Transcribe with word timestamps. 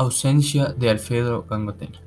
Ausencia 0.00 0.72
de 0.72 0.88
Alfredo 0.88 1.44
Gangotena. 1.44 2.00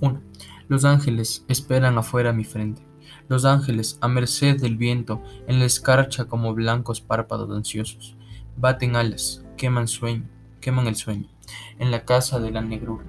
1. 0.00 0.22
Los 0.68 0.84
ángeles 0.84 1.44
esperan 1.48 1.98
afuera 1.98 2.32
mi 2.32 2.44
frente. 2.44 2.86
Los 3.26 3.44
ángeles, 3.44 3.98
a 4.00 4.06
merced 4.06 4.60
del 4.60 4.76
viento, 4.76 5.20
en 5.48 5.58
la 5.58 5.64
escarcha 5.64 6.26
como 6.26 6.54
blancos 6.54 7.00
párpados 7.00 7.50
ansiosos, 7.50 8.16
baten 8.56 8.94
alas, 8.94 9.44
queman 9.56 9.88
sueño, 9.88 10.30
queman 10.60 10.86
el 10.86 10.94
sueño, 10.94 11.26
en 11.80 11.90
la 11.90 12.04
casa 12.04 12.38
de 12.38 12.52
la 12.52 12.60
negrura. 12.60 13.04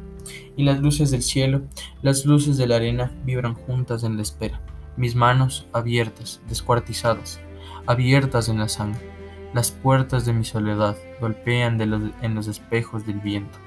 Y 0.56 0.64
las 0.64 0.80
luces 0.80 1.12
del 1.12 1.22
cielo, 1.22 1.62
las 2.02 2.26
luces 2.26 2.58
de 2.58 2.66
la 2.66 2.78
arena, 2.78 3.12
vibran 3.24 3.54
juntas 3.54 4.04
en 4.04 4.16
la 4.16 4.24
espera. 4.24 4.60
Mis 4.96 5.14
manos 5.14 5.68
abiertas, 5.74 6.42
descuartizadas, 6.50 7.40
abiertas 7.86 8.50
en 8.50 8.58
la 8.58 8.68
sangre. 8.68 9.17
Las 9.54 9.72
puertas 9.72 10.26
de 10.26 10.34
mi 10.34 10.44
soledad 10.44 10.98
golpean 11.22 11.80
en 11.82 12.36
los 12.36 12.48
espejos 12.48 13.06
del 13.06 13.20
viento 13.20 13.58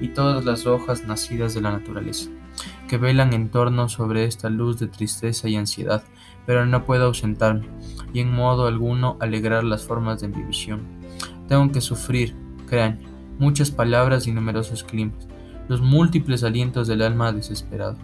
y 0.00 0.08
todas 0.08 0.44
las 0.44 0.66
hojas 0.66 1.04
nacidas 1.06 1.54
de 1.54 1.60
la 1.60 1.72
naturaleza, 1.72 2.30
que 2.88 2.96
velan 2.96 3.32
en 3.32 3.50
torno 3.50 3.88
sobre 3.88 4.24
esta 4.24 4.48
luz 4.48 4.78
de 4.78 4.88
tristeza 4.88 5.48
y 5.48 5.56
ansiedad, 5.56 6.02
pero 6.46 6.64
no 6.66 6.84
puedo 6.84 7.06
ausentarme, 7.06 7.68
y 8.12 8.20
en 8.20 8.32
modo 8.32 8.66
alguno 8.66 9.16
alegrar 9.20 9.64
las 9.64 9.84
formas 9.84 10.20
de 10.20 10.28
mi 10.28 10.42
visión. 10.42 10.80
Tengo 11.46 11.70
que 11.72 11.80
sufrir, 11.80 12.34
crean, 12.66 13.00
muchas 13.38 13.70
palabras 13.70 14.26
y 14.26 14.32
numerosos 14.32 14.82
climas, 14.82 15.28
los 15.68 15.80
múltiples 15.80 16.42
alientos 16.42 16.88
del 16.88 17.02
alma 17.02 17.32
desesperado. 17.32 17.96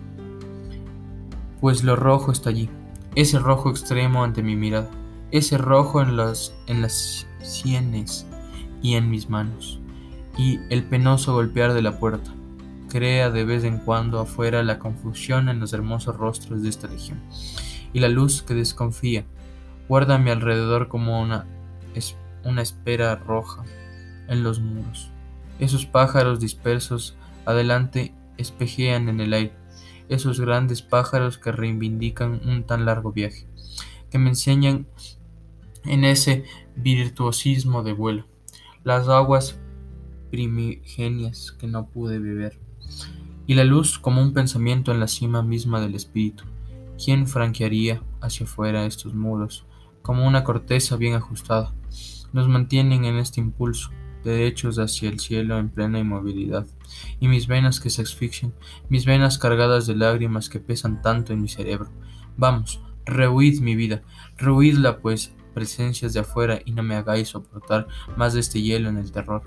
Pues 1.60 1.82
lo 1.82 1.96
rojo 1.96 2.32
está 2.32 2.50
allí, 2.50 2.68
ese 3.14 3.38
rojo 3.38 3.70
extremo 3.70 4.22
ante 4.22 4.42
mi 4.42 4.56
mirada, 4.56 4.90
ese 5.34 5.58
rojo 5.58 6.00
en, 6.00 6.10
en 6.68 6.82
las 6.82 7.26
sienes 7.42 8.24
y 8.80 8.94
en 8.94 9.10
mis 9.10 9.28
manos 9.28 9.80
y 10.38 10.60
el 10.70 10.84
penoso 10.84 11.32
golpear 11.32 11.74
de 11.74 11.82
la 11.82 11.98
puerta. 11.98 12.32
Crea 12.88 13.30
de 13.30 13.44
vez 13.44 13.64
en 13.64 13.78
cuando 13.78 14.20
afuera 14.20 14.62
la 14.62 14.78
confusión 14.78 15.48
en 15.48 15.58
los 15.58 15.72
hermosos 15.72 16.16
rostros 16.16 16.62
de 16.62 16.68
esta 16.68 16.86
legión, 16.86 17.20
y 17.92 17.98
la 17.98 18.08
luz 18.08 18.42
que 18.42 18.54
desconfía 18.54 19.24
guarda 19.88 20.14
a 20.14 20.18
mi 20.18 20.30
alrededor 20.30 20.86
como 20.86 21.20
una, 21.20 21.46
una 22.44 22.62
espera 22.62 23.16
roja 23.16 23.64
en 24.28 24.44
los 24.44 24.60
muros. 24.60 25.10
Esos 25.58 25.84
pájaros 25.84 26.38
dispersos 26.38 27.16
adelante 27.44 28.14
espejean 28.36 29.08
en 29.08 29.20
el 29.20 29.32
aire, 29.32 29.56
esos 30.08 30.40
grandes 30.40 30.82
pájaros 30.82 31.38
que 31.38 31.50
reivindican 31.50 32.40
un 32.48 32.62
tan 32.62 32.84
largo 32.84 33.10
viaje, 33.10 33.48
que 34.10 34.18
me 34.18 34.30
enseñan 34.30 34.86
en 35.84 36.04
ese 36.04 36.44
virtuosismo 36.76 37.82
de 37.82 37.92
vuelo. 37.92 38.26
Las 38.82 39.08
aguas 39.08 39.58
primigenias 40.30 41.52
que 41.52 41.66
no 41.66 41.86
pude 41.88 42.18
beber, 42.18 42.58
y 43.46 43.54
la 43.54 43.64
luz 43.64 43.98
como 43.98 44.22
un 44.22 44.32
pensamiento 44.32 44.92
en 44.92 45.00
la 45.00 45.08
cima 45.08 45.42
misma 45.42 45.80
del 45.80 45.94
espíritu. 45.94 46.44
¿Quién 47.02 47.26
franquearía 47.26 48.02
hacia 48.20 48.46
afuera 48.46 48.86
estos 48.86 49.14
muros, 49.14 49.66
como 50.02 50.26
una 50.26 50.44
corteza 50.44 50.96
bien 50.96 51.14
ajustada? 51.14 51.74
Nos 52.32 52.48
mantienen 52.48 53.04
en 53.04 53.18
este 53.18 53.40
impulso, 53.40 53.90
derechos 54.24 54.78
hacia 54.78 55.08
el 55.08 55.20
cielo 55.20 55.58
en 55.58 55.68
plena 55.68 55.98
inmovilidad, 55.98 56.66
y 57.20 57.28
mis 57.28 57.46
venas 57.46 57.80
que 57.80 57.90
se 57.90 58.02
asfixian, 58.02 58.54
mis 58.88 59.04
venas 59.04 59.38
cargadas 59.38 59.86
de 59.86 59.96
lágrimas 59.96 60.48
que 60.48 60.60
pesan 60.60 61.02
tanto 61.02 61.32
en 61.32 61.42
mi 61.42 61.48
cerebro. 61.48 61.90
Vamos, 62.36 62.80
rehuid 63.04 63.60
mi 63.60 63.76
vida, 63.76 64.02
rehuidla 64.36 64.98
pues, 64.98 65.34
presencias 65.54 66.12
de 66.12 66.20
afuera, 66.20 66.60
y 66.64 66.72
no 66.72 66.82
me 66.82 66.96
hagáis 66.96 67.28
soportar 67.28 67.86
más 68.16 68.34
de 68.34 68.40
este 68.40 68.60
hielo 68.60 68.88
en 68.88 68.98
el 68.98 69.12
terror. 69.12 69.42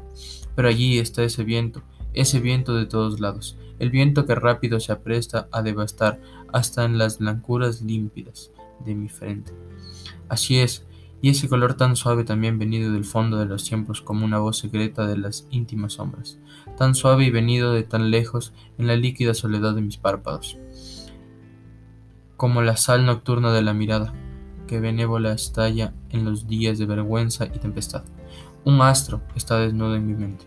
Pero 0.55 0.69
allí 0.69 0.97
está 0.97 1.23
ese 1.23 1.43
viento, 1.43 1.83
ese 2.13 2.39
viento 2.39 2.73
de 2.73 2.85
todos 2.85 3.19
lados, 3.19 3.57
el 3.77 3.91
viento 3.91 4.25
que 4.25 4.35
rápido 4.35 4.79
se 4.79 4.91
apresta 4.91 5.47
a 5.51 5.61
devastar 5.61 6.19
hasta 6.51 6.85
en 6.85 6.97
las 6.97 7.19
blancuras 7.19 7.81
límpidas 7.81 8.51
de 8.83 8.95
mi 8.95 9.09
frente. 9.09 9.53
Así 10.29 10.59
es, 10.59 10.87
y 11.21 11.29
ese 11.29 11.49
color 11.49 11.73
tan 11.73 11.95
suave 11.95 12.23
también 12.23 12.59
venido 12.59 12.91
del 12.91 13.05
fondo 13.05 13.37
de 13.37 13.45
los 13.45 13.63
tiempos 13.63 14.01
como 14.01 14.25
una 14.25 14.39
voz 14.39 14.57
secreta 14.57 15.07
de 15.07 15.17
las 15.17 15.47
íntimas 15.49 15.93
sombras, 15.93 16.39
tan 16.77 16.95
suave 16.95 17.25
y 17.25 17.31
venido 17.31 17.73
de 17.73 17.83
tan 17.83 18.11
lejos 18.11 18.53
en 18.77 18.87
la 18.87 18.95
líquida 18.95 19.33
soledad 19.33 19.73
de 19.73 19.81
mis 19.81 19.97
párpados, 19.97 20.57
como 22.35 22.61
la 22.61 22.77
sal 22.77 23.05
nocturna 23.05 23.51
de 23.51 23.63
la 23.63 23.73
mirada, 23.73 24.13
que 24.67 24.79
benévola 24.79 25.33
estalla 25.33 25.93
en 26.09 26.25
los 26.25 26.47
días 26.47 26.77
de 26.77 26.85
vergüenza 26.85 27.45
y 27.45 27.57
tempestad. 27.57 28.03
Un 28.65 28.81
astro 28.81 29.21
está 29.35 29.59
desnudo 29.59 29.95
en 29.95 30.05
mi 30.05 30.13
mente. 30.13 30.45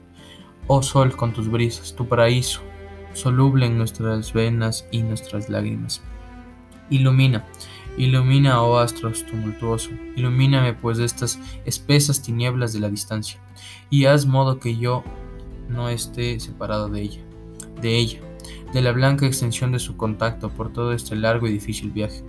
Oh 0.66 0.82
sol 0.82 1.16
con 1.16 1.32
tus 1.32 1.50
brisas, 1.50 1.96
tu 1.96 2.06
paraíso, 2.06 2.60
soluble 3.14 3.66
en 3.66 3.78
nuestras 3.78 4.32
venas 4.32 4.86
y 4.92 5.02
nuestras 5.02 5.48
lágrimas. 5.48 6.02
Ilumina, 6.90 7.44
ilumina, 7.96 8.62
oh 8.62 8.78
astros 8.78 9.24
tumultuoso, 9.26 9.90
ilumíname 10.16 10.74
pues 10.74 10.98
de 10.98 11.04
estas 11.04 11.38
espesas 11.64 12.22
tinieblas 12.22 12.72
de 12.72 12.80
la 12.80 12.88
distancia, 12.88 13.40
y 13.88 14.04
haz 14.04 14.26
modo 14.26 14.60
que 14.60 14.76
yo 14.76 15.02
no 15.68 15.88
esté 15.88 16.38
separado 16.40 16.88
de 16.88 17.02
ella, 17.02 17.20
de 17.80 17.96
ella, 17.96 18.20
de 18.72 18.82
la 18.82 18.92
blanca 18.92 19.26
extensión 19.26 19.72
de 19.72 19.78
su 19.78 19.96
contacto 19.96 20.50
por 20.50 20.72
todo 20.72 20.92
este 20.92 21.16
largo 21.16 21.46
y 21.46 21.52
difícil 21.52 21.90
viaje. 21.90 22.22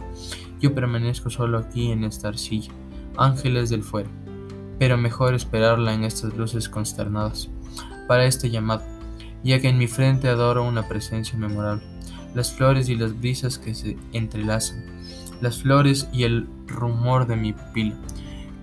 Yo 0.61 0.73
permanezco 0.73 1.29
solo 1.29 1.57
aquí 1.57 1.91
en 1.91 2.03
esta 2.03 2.29
arcilla, 2.29 2.71
ángeles 3.17 3.69
del 3.69 3.83
fuego 3.83 4.09
pero 4.81 4.97
mejor 4.97 5.35
esperarla 5.35 5.93
en 5.93 6.03
estas 6.03 6.35
luces 6.35 6.67
consternadas, 6.67 7.51
para 8.07 8.25
este 8.25 8.49
llamado, 8.49 8.81
ya 9.43 9.59
que 9.59 9.69
en 9.69 9.77
mi 9.77 9.85
frente 9.85 10.27
adoro 10.27 10.63
una 10.63 10.87
presencia 10.87 11.37
memorable, 11.37 11.83
las 12.33 12.51
flores 12.51 12.89
y 12.89 12.95
las 12.95 13.15
brisas 13.15 13.59
que 13.59 13.75
se 13.75 13.95
entrelazan, 14.11 14.83
las 15.39 15.61
flores 15.61 16.09
y 16.11 16.23
el 16.23 16.49
rumor 16.65 17.27
de 17.27 17.35
mi 17.35 17.53
pupila, 17.53 17.93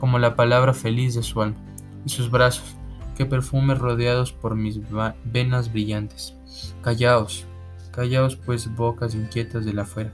como 0.00 0.18
la 0.18 0.34
palabra 0.34 0.74
feliz 0.74 1.14
de 1.14 1.22
su 1.22 1.40
alma, 1.40 1.64
y 2.04 2.08
sus 2.08 2.32
brazos, 2.32 2.74
que 3.16 3.24
perfumes 3.24 3.78
rodeados 3.78 4.32
por 4.32 4.56
mis 4.56 4.80
venas 5.24 5.72
brillantes. 5.72 6.34
Callaos, 6.82 7.46
callaos 7.92 8.34
pues 8.34 8.74
bocas 8.74 9.14
inquietas 9.14 9.64
de 9.64 9.72
la 9.72 9.82
afuera, 9.82 10.12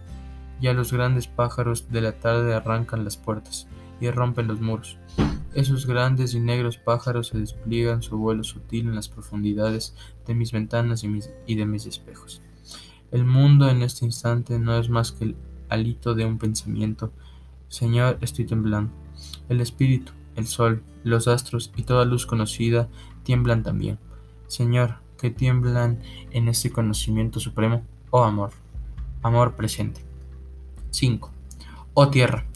ya 0.61 0.73
los 0.73 0.93
grandes 0.93 1.27
pájaros 1.27 1.91
de 1.91 2.01
la 2.01 2.13
tarde 2.13 2.55
arrancan 2.55 3.05
las 3.05 3.17
puertas 3.17 3.67
y 4.01 4.11
rompen 4.11 4.49
los 4.49 4.61
muros. 4.61 4.99
Esos 5.55 5.87
grandes 5.87 6.35
y 6.35 6.41
negros 6.41 6.79
pájaros 6.79 7.29
se 7.29 7.39
despliegan 7.39 8.03
su 8.03 8.19
vuelo 8.19 8.43
sutil 8.43 8.89
en 8.89 8.97
las 8.97 9.09
profundidades 9.09 9.95
de 10.27 10.35
mis 10.35 10.51
ventanas 10.51 11.05
y, 11.05 11.55
de 11.55 11.67
mis 11.67 11.87
espejos. 11.87 12.43
El 13.13 13.25
mundo 13.25 13.69
en 13.69 13.83
este 13.83 14.05
instante 14.05 14.59
no 14.59 14.77
es 14.77 14.89
más 14.89 15.13
que 15.13 15.25
el 15.27 15.37
alito 15.69 16.15
de 16.15 16.25
un 16.25 16.39
pensamiento. 16.39 17.13
Señor, 17.69 18.19
estoy 18.21 18.47
temblando. 18.47 18.93
El 19.49 19.61
espíritu, 19.61 20.13
el 20.35 20.49
sol, 20.49 20.83
los 21.05 21.29
astros 21.29 21.73
y 21.77 21.85
toda 21.85 22.05
luz 22.05 22.27
conocida 22.27 22.89
tiemblan 23.23 23.63
también. 23.63 23.99
Señor, 24.49 24.97
que 25.19 25.31
tiemblan 25.31 26.01
en 26.33 26.49
este 26.49 26.71
conocimiento 26.71 27.39
supremo, 27.39 27.85
oh 28.11 28.25
amor, 28.25 28.51
amor 29.23 29.55
presente. 29.55 30.04
5. 30.95 31.31
Oh 31.95 32.09
tierra, 32.09 32.47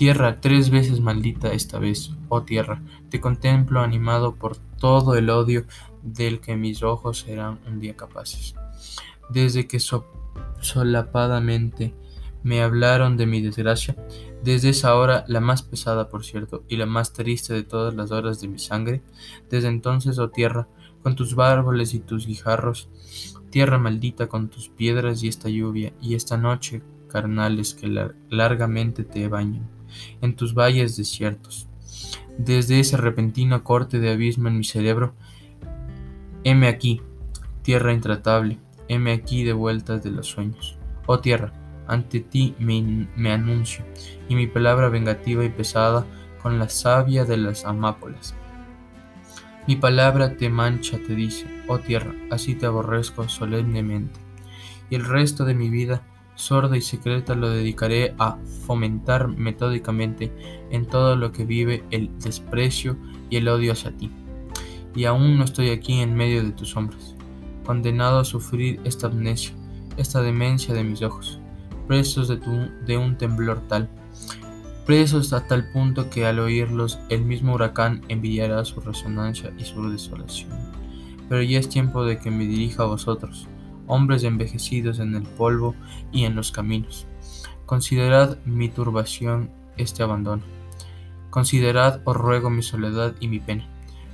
Tierra, 0.00 0.40
tres 0.40 0.70
veces 0.70 1.00
maldita 1.00 1.52
esta 1.52 1.78
vez, 1.78 2.12
oh 2.30 2.42
tierra, 2.42 2.80
te 3.10 3.20
contemplo 3.20 3.80
animado 3.80 4.34
por 4.34 4.56
todo 4.56 5.14
el 5.14 5.28
odio 5.28 5.66
del 6.02 6.40
que 6.40 6.56
mis 6.56 6.82
ojos 6.82 7.18
serán 7.18 7.58
un 7.66 7.80
día 7.80 7.94
capaces. 7.94 8.54
Desde 9.28 9.66
que 9.68 9.78
solapadamente 10.60 11.92
me 12.42 12.62
hablaron 12.62 13.18
de 13.18 13.26
mi 13.26 13.42
desgracia, 13.42 13.94
desde 14.42 14.70
esa 14.70 14.94
hora, 14.96 15.26
la 15.28 15.40
más 15.40 15.60
pesada 15.60 16.08
por 16.08 16.24
cierto, 16.24 16.64
y 16.66 16.78
la 16.78 16.86
más 16.86 17.12
triste 17.12 17.52
de 17.52 17.64
todas 17.64 17.92
las 17.94 18.10
horas 18.10 18.40
de 18.40 18.48
mi 18.48 18.58
sangre, 18.58 19.02
desde 19.50 19.68
entonces, 19.68 20.18
oh 20.18 20.30
tierra, 20.30 20.66
con 21.02 21.14
tus 21.14 21.38
árboles 21.38 21.92
y 21.92 21.98
tus 21.98 22.26
guijarros, 22.26 22.88
tierra 23.50 23.76
maldita 23.76 24.28
con 24.28 24.48
tus 24.48 24.70
piedras 24.70 25.22
y 25.22 25.28
esta 25.28 25.50
lluvia, 25.50 25.92
y 26.00 26.14
esta 26.14 26.38
noche 26.38 26.80
carnales 27.10 27.74
que 27.74 27.88
largamente 28.30 29.04
te 29.04 29.28
bañan 29.28 29.68
en 30.20 30.36
tus 30.36 30.54
valles 30.54 30.96
desiertos. 30.96 31.68
Desde 32.38 32.80
ese 32.80 32.96
repentino 32.96 33.62
corte 33.64 33.98
de 33.98 34.10
abismo 34.10 34.48
en 34.48 34.58
mi 34.58 34.64
cerebro, 34.64 35.14
heme 36.44 36.68
aquí, 36.68 37.02
tierra 37.62 37.92
intratable, 37.92 38.58
heme 38.88 39.12
aquí 39.12 39.44
de 39.44 39.52
vueltas 39.52 40.02
de 40.02 40.10
los 40.10 40.28
sueños. 40.28 40.78
Oh 41.06 41.20
tierra, 41.20 41.52
ante 41.86 42.20
ti 42.20 42.54
me, 42.58 43.08
me 43.16 43.32
anuncio, 43.32 43.84
y 44.28 44.34
mi 44.34 44.46
palabra 44.46 44.88
vengativa 44.88 45.44
y 45.44 45.50
pesada 45.50 46.06
con 46.42 46.58
la 46.58 46.68
savia 46.68 47.24
de 47.24 47.36
las 47.36 47.64
amápolas. 47.64 48.34
Mi 49.66 49.76
palabra 49.76 50.36
te 50.36 50.48
mancha, 50.48 50.98
te 50.98 51.14
dice, 51.14 51.46
oh 51.68 51.78
tierra, 51.78 52.14
así 52.30 52.54
te 52.54 52.66
aborrezco 52.66 53.28
solemnemente. 53.28 54.18
Y 54.88 54.94
el 54.94 55.04
resto 55.04 55.44
de 55.44 55.54
mi 55.54 55.68
vida 55.68 56.02
sorda 56.40 56.76
y 56.76 56.80
secreta 56.80 57.34
lo 57.34 57.50
dedicaré 57.50 58.14
a 58.18 58.38
fomentar 58.66 59.28
metódicamente 59.28 60.32
en 60.70 60.86
todo 60.86 61.14
lo 61.16 61.32
que 61.32 61.44
vive 61.44 61.84
el 61.90 62.10
desprecio 62.18 62.96
y 63.28 63.36
el 63.36 63.48
odio 63.48 63.72
hacia 63.72 63.96
ti. 63.96 64.10
Y 64.94 65.04
aún 65.04 65.38
no 65.38 65.44
estoy 65.44 65.70
aquí 65.70 66.00
en 66.00 66.14
medio 66.14 66.42
de 66.42 66.52
tus 66.52 66.70
sombras. 66.70 67.14
condenado 67.64 68.18
a 68.18 68.24
sufrir 68.24 68.80
esta 68.84 69.06
amnesia, 69.06 69.54
esta 69.96 70.22
demencia 70.22 70.74
de 70.74 70.82
mis 70.82 71.02
ojos, 71.02 71.38
presos 71.86 72.26
de, 72.26 72.40
de 72.84 72.96
un 72.96 73.16
temblor 73.16 73.60
tal, 73.68 73.88
presos 74.86 75.32
a 75.32 75.46
tal 75.46 75.70
punto 75.70 76.10
que 76.10 76.26
al 76.26 76.40
oírlos 76.40 76.98
el 77.10 77.24
mismo 77.24 77.54
huracán 77.54 78.02
envidiará 78.08 78.64
su 78.64 78.80
resonancia 78.80 79.52
y 79.56 79.64
su 79.64 79.88
desolación. 79.88 80.50
Pero 81.28 81.42
ya 81.42 81.60
es 81.60 81.68
tiempo 81.68 82.04
de 82.04 82.18
que 82.18 82.32
me 82.32 82.44
dirija 82.44 82.82
a 82.82 82.86
vosotros, 82.86 83.46
hombres 83.90 84.22
envejecidos 84.24 85.00
en 85.00 85.14
el 85.14 85.24
polvo 85.24 85.74
y 86.12 86.24
en 86.24 86.36
los 86.36 86.52
caminos. 86.52 87.06
Considerad 87.66 88.38
mi 88.44 88.68
turbación, 88.68 89.50
este 89.76 90.02
abandono. 90.02 90.42
Considerad, 91.30 92.00
os 92.04 92.16
ruego, 92.16 92.50
mi 92.50 92.62
soledad 92.62 93.14
y 93.20 93.28
mi 93.28 93.40
pena. 93.40 93.68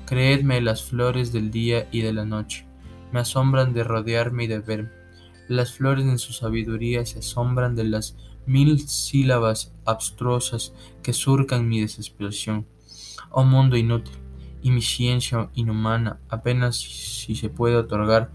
Creedme 0.07 0.61
las 0.61 0.83
flores 0.83 1.33
del 1.33 1.51
día 1.51 1.89
y 1.91 2.03
de 2.03 2.13
la 2.13 2.25
noche. 2.25 2.67
Me 3.13 3.21
asombran 3.21 3.73
de 3.73 3.85
rodearme 3.85 4.45
y 4.45 4.47
de 4.47 4.61
verme. 4.61 4.91
Las 5.49 5.73
flores 5.73 6.07
en 6.07 6.19
su 6.19 6.33
sabiduría 6.33 7.05
se 7.07 7.21
asombran 7.21 7.77
de 7.77 7.85
las 7.85 8.17
mil 8.47 8.79
sílabas 8.89 9.75
abstrusas 9.85 10.73
que 11.03 11.13
surcan 11.13 11.69
mi 11.69 11.81
desesperación. 11.81 12.67
Oh 13.31 13.45
mundo 13.45 13.77
inútil, 13.77 14.17
y 14.63 14.71
mi 14.71 14.83
ciencia 14.83 15.51
inhumana 15.55 16.19
apenas 16.29 16.77
si 16.77 17.37
se 17.37 17.49
puede 17.49 17.77
otorgar 17.77 18.31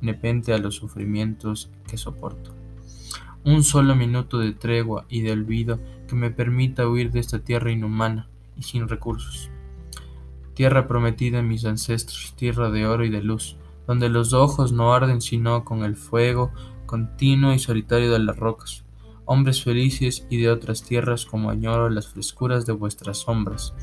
nepente 0.00 0.52
a 0.52 0.58
los 0.58 0.76
sufrimientos 0.76 1.70
que 1.86 1.96
soporto. 1.96 2.54
Un 3.44 3.62
solo 3.62 3.94
minuto 3.94 4.38
de 4.38 4.52
tregua 4.52 5.04
y 5.08 5.20
de 5.20 5.32
olvido 5.32 5.78
que 6.08 6.14
me 6.14 6.30
permita 6.30 6.88
huir 6.88 7.10
de 7.10 7.20
esta 7.20 7.40
tierra 7.40 7.70
inhumana 7.70 8.28
y 8.56 8.62
sin 8.62 8.88
recursos. 8.88 9.50
Tierra 10.54 10.86
prometida 10.86 11.40
a 11.40 11.42
mis 11.42 11.64
ancestros, 11.64 12.34
tierra 12.36 12.70
de 12.70 12.86
oro 12.86 13.04
y 13.04 13.10
de 13.10 13.22
luz, 13.22 13.56
donde 13.86 14.08
los 14.08 14.32
ojos 14.32 14.72
no 14.72 14.94
arden 14.94 15.20
sino 15.20 15.64
con 15.64 15.84
el 15.84 15.96
fuego 15.96 16.52
continuo 16.86 17.52
y 17.52 17.58
solitario 17.58 18.12
de 18.12 18.20
las 18.20 18.36
rocas. 18.36 18.84
Hombres 19.26 19.62
felices 19.62 20.26
y 20.30 20.36
de 20.36 20.50
otras 20.50 20.82
tierras 20.82 21.24
como 21.24 21.50
añoro 21.50 21.88
las 21.90 22.08
frescuras 22.08 22.66
de 22.66 22.72
vuestras 22.72 23.18
sombras. 23.18 23.74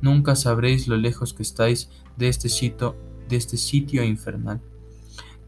Nunca 0.00 0.34
sabréis 0.34 0.88
lo 0.88 0.96
lejos 0.96 1.34
que 1.34 1.42
estáis 1.42 1.90
de 2.16 2.28
este 2.28 2.48
sitio, 2.48 2.96
de 3.28 3.36
este 3.36 3.56
sitio 3.56 4.02
infernal, 4.02 4.60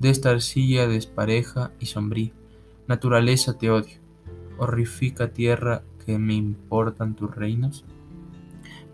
de 0.04 0.10
esta 0.10 0.28
arcilla 0.28 0.86
despareja 0.86 1.72
y 1.80 1.86
sombría. 1.86 2.30
Naturaleza 2.86 3.56
te 3.56 3.70
odio, 3.70 3.94
horrifica 4.58 5.28
tierra 5.28 5.82
que 6.04 6.18
me 6.18 6.34
importan 6.34 7.14
tus 7.14 7.34
reinos. 7.34 7.86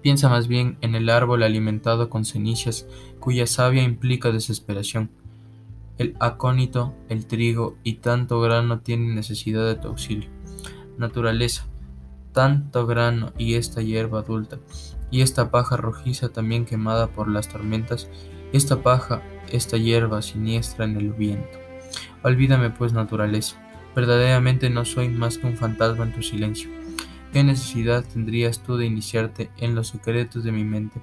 Piensa 0.03 0.29
más 0.29 0.47
bien 0.47 0.79
en 0.83 0.95
el 0.95 1.11
árbol 1.11 1.43
alimentado 1.43 2.11
con 2.11 2.25
cenizas, 2.25 2.87
cuya 3.19 3.49
savia 3.49 3.83
implica 3.83 4.31
desesperación. 4.31 5.11
El 5.99 6.15
acónito, 6.21 6.95
el 7.09 7.27
trigo 7.27 7.77
y 7.83 7.95
tanto 7.95 8.41
grano 8.41 8.79
tienen 8.79 9.17
necesidad 9.17 9.67
de 9.67 9.75
tu 9.75 9.89
auxilio. 9.89 10.31
Naturaleza, 10.97 11.67
tanto 12.33 12.87
grano 12.87 13.33
y 13.37 13.55
esta 13.55 13.83
hierba 13.83 14.21
adulta, 14.21 14.61
y 15.11 15.23
esta 15.23 15.51
paja 15.51 15.77
rojiza 15.77 16.29
también 16.29 16.67
quemada 16.67 17.09
por 17.09 17.27
las 17.27 17.49
tormentas, 17.49 18.09
esta 18.52 18.82
paja, 18.82 19.23
esta 19.50 19.76
hierba 19.76 20.23
siniestra 20.23 20.85
en 20.85 20.97
el 20.97 21.12
viento. 21.12 21.58
Olvídame 22.23 22.70
pues, 22.70 22.93
naturaleza, 22.93 23.56
verdaderamente 23.94 24.70
no 24.70 24.85
soy 24.85 25.08
más 25.08 25.38
que 25.38 25.47
un 25.47 25.56
fantasma 25.56 26.05
en 26.05 26.12
tu 26.12 26.23
silencio. 26.23 26.70
¿Qué 27.32 27.44
necesidad 27.44 28.05
tendrías 28.05 28.61
tú 28.61 28.76
de 28.76 28.87
iniciarte 28.87 29.50
en 29.58 29.75
los 29.75 29.88
secretos 29.88 30.43
de 30.43 30.52
mi 30.52 30.64
mente? 30.64 31.00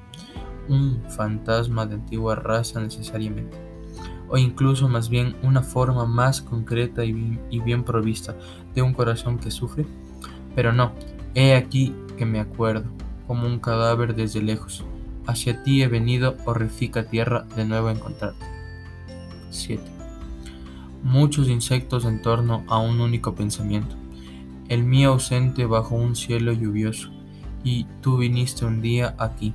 Un 0.68 1.02
fantasma 1.10 1.86
de 1.86 1.96
antigua 1.96 2.36
raza 2.36 2.82
necesariamente, 2.82 3.58
o 4.28 4.38
incluso 4.38 4.90
más 4.90 5.10
bien 5.10 5.38
una 5.42 5.62
forma 5.62 6.06
más 6.06 6.42
concreta 6.42 7.06
y 7.06 7.14
bien, 7.14 7.40
y 7.50 7.60
bien 7.62 7.84
provista 7.84 8.36
de 8.76 8.82
un 8.82 8.94
corazón 8.94 9.40
que 9.40 9.52
sufre. 9.52 9.86
Pero 10.54 10.74
no, 10.74 10.92
he 11.34 11.56
aquí 11.56 11.96
que 12.18 12.26
me 12.26 12.42
acuerdo 12.42 12.90
como 13.26 13.48
un 13.48 13.60
cadáver 13.60 14.14
desde 14.14 14.42
lejos. 14.42 14.84
Hacia 15.28 15.62
ti 15.62 15.84
he 15.84 15.88
venido, 15.88 16.38
horrifica 16.46 17.04
tierra, 17.04 17.46
de 17.56 17.66
nuevo 17.66 17.90
a 17.90 17.92
encontrarte. 17.92 18.46
7. 19.50 19.84
Muchos 21.04 21.50
insectos 21.50 22.06
en 22.06 22.22
torno 22.22 22.64
a 22.68 22.80
un 22.80 23.02
único 23.02 23.36
pensamiento. 23.36 23.96
El 24.70 24.84
mío 24.84 25.12
ausente 25.12 25.66
bajo 25.66 25.96
un 25.96 26.16
cielo 26.16 26.54
lluvioso. 26.54 27.12
Y 27.64 27.86
tú 28.02 28.18
viniste 28.18 28.66
un 28.66 28.82
día 28.82 29.16
aquí, 29.18 29.54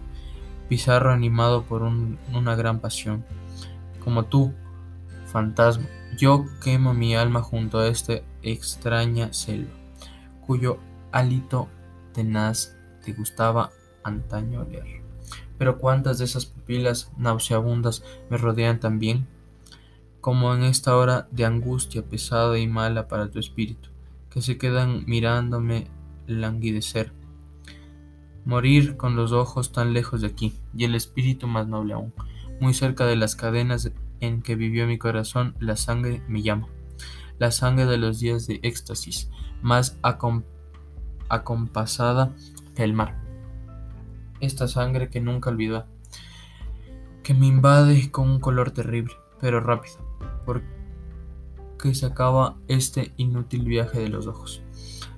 pizarro 0.68 1.10
animado 1.10 1.62
por 1.64 1.82
una 1.82 2.54
gran 2.54 2.80
pasión. 2.80 3.24
Como 4.04 4.24
tú, 4.24 4.52
fantasma, 5.26 5.86
yo 6.18 6.44
quemo 6.62 6.92
mi 6.92 7.16
alma 7.16 7.42
junto 7.42 7.78
a 7.78 7.88
esta 7.88 8.20
extraña 8.42 9.32
selva, 9.32 9.72
cuyo 10.46 10.78
hálito 11.10 11.68
tenaz 12.12 12.76
te 13.04 13.12
gustaba 13.12 13.70
antaño 14.04 14.64
leer. 14.64 15.01
Pero 15.62 15.78
cuántas 15.78 16.18
de 16.18 16.24
esas 16.24 16.44
pupilas 16.44 17.12
nauseabundas 17.16 18.02
me 18.28 18.36
rodean 18.36 18.80
también, 18.80 19.28
como 20.20 20.52
en 20.52 20.64
esta 20.64 20.96
hora 20.96 21.28
de 21.30 21.44
angustia 21.44 22.02
pesada 22.02 22.58
y 22.58 22.66
mala 22.66 23.06
para 23.06 23.30
tu 23.30 23.38
espíritu, 23.38 23.90
que 24.28 24.42
se 24.42 24.58
quedan 24.58 25.04
mirándome 25.06 25.86
languidecer, 26.26 27.12
morir 28.44 28.96
con 28.96 29.14
los 29.14 29.30
ojos 29.30 29.70
tan 29.70 29.92
lejos 29.92 30.22
de 30.22 30.26
aquí, 30.26 30.52
y 30.74 30.82
el 30.82 30.96
espíritu 30.96 31.46
más 31.46 31.68
noble 31.68 31.94
aún, 31.94 32.12
muy 32.58 32.74
cerca 32.74 33.06
de 33.06 33.14
las 33.14 33.36
cadenas 33.36 33.92
en 34.18 34.42
que 34.42 34.56
vivió 34.56 34.88
mi 34.88 34.98
corazón, 34.98 35.54
la 35.60 35.76
sangre 35.76 36.24
me 36.26 36.42
llama, 36.42 36.66
la 37.38 37.52
sangre 37.52 37.86
de 37.86 37.98
los 37.98 38.18
días 38.18 38.48
de 38.48 38.58
éxtasis, 38.64 39.30
más 39.62 39.96
acompasada 41.28 42.34
el 42.74 42.94
mar. 42.94 43.22
Esta 44.42 44.68
sangre 44.68 45.08
que 45.08 45.22
nunca 45.22 45.48
olvidó, 45.48 45.86
que 47.22 47.32
me 47.32 47.46
invade 47.46 48.10
con 48.10 48.28
un 48.28 48.40
color 48.40 48.72
terrible, 48.72 49.14
pero 49.40 49.60
rápido, 49.60 49.96
porque 50.44 51.94
se 51.94 52.04
acaba 52.04 52.56
este 52.68 53.14
inútil 53.16 53.64
viaje 53.64 54.00
de 54.00 54.10
los 54.10 54.26
ojos. 54.26 54.62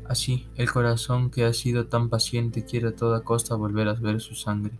Así, 0.06 0.46
el 0.54 0.70
corazón 0.70 1.30
que 1.30 1.44
ha 1.44 1.52
sido 1.52 1.88
tan 1.88 2.10
paciente 2.10 2.64
quiere 2.64 2.88
a 2.88 2.94
toda 2.94 3.24
costa 3.24 3.56
volver 3.56 3.88
a 3.88 3.94
ver 3.94 4.20
su 4.20 4.36
sangre, 4.36 4.78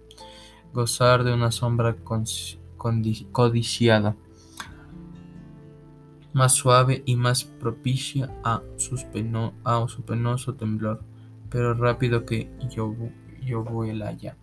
gozar 0.72 1.24
de 1.24 1.34
una 1.34 1.50
sombra 1.50 1.96
codiciada, 3.32 4.14
más 6.32 6.52
suave 6.52 7.02
y 7.06 7.16
más 7.16 7.44
propicia 7.44 8.30
a, 8.44 8.60
a 9.64 9.88
su 9.88 10.02
penoso 10.04 10.54
temblor 10.54 11.02
pero 11.54 11.72
rápido 11.72 12.26
que 12.26 12.50
yo, 12.68 12.92
yo 13.44 13.62
vuela 13.62 14.12
ya. 14.12 14.36